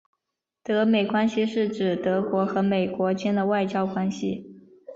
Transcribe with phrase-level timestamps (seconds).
[0.63, 4.59] 德美关系是指德国和美国间的外交关系。